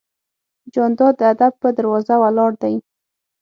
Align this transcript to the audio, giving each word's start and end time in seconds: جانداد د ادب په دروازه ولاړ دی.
جانداد 0.73 1.13
د 1.19 1.21
ادب 1.33 1.53
په 1.61 1.69
دروازه 1.77 2.15
ولاړ 2.23 2.51
دی. 2.61 2.75